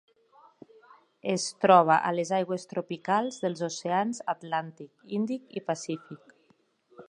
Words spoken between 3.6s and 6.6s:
oceans Atlàntic, Índic i Pacífic.